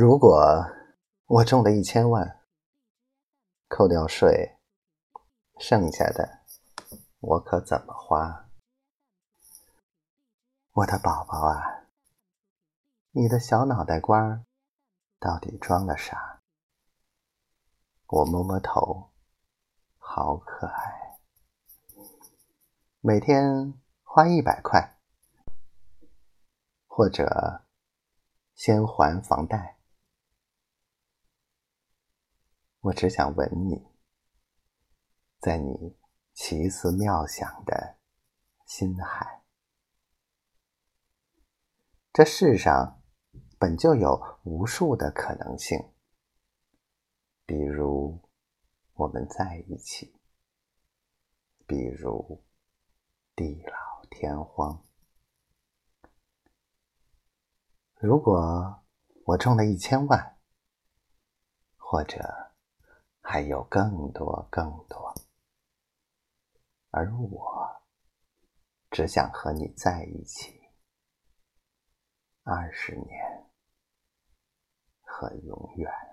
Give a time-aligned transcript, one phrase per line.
[0.00, 0.64] 如果
[1.26, 2.38] 我中了一千万，
[3.66, 4.56] 扣掉税，
[5.58, 6.44] 剩下的
[7.18, 8.48] 我可怎么花？
[10.70, 11.88] 我的宝宝啊，
[13.10, 14.44] 你的小脑袋瓜
[15.18, 16.42] 到底装了啥？
[18.06, 19.10] 我摸摸头，
[19.98, 21.18] 好可爱。
[23.00, 23.74] 每天
[24.04, 24.96] 花一百块，
[26.86, 27.64] 或者
[28.54, 29.74] 先还房贷。
[32.88, 33.86] 我只想吻你，
[35.40, 35.94] 在你
[36.32, 37.98] 奇思妙想的
[38.64, 39.42] 心海。
[42.14, 43.02] 这世上
[43.58, 45.92] 本就有无数的可能性，
[47.44, 48.18] 比如
[48.94, 50.18] 我们在一起，
[51.66, 52.42] 比如
[53.36, 54.82] 地老天荒。
[57.96, 58.82] 如果
[59.26, 60.38] 我中了一千万，
[61.76, 62.47] 或者……
[63.30, 65.14] 还有更多更多，
[66.88, 67.82] 而我
[68.90, 70.58] 只想和你在一起
[72.42, 73.52] 二十年
[75.02, 76.07] 和永远。